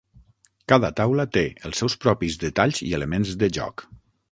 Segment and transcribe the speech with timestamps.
[0.71, 3.89] Cada taula té els seus propis detalls i elements de joc.